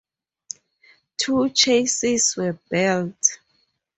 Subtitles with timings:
[1.21, 3.37] Two chassis were built.